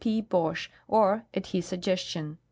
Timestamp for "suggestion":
1.67-2.39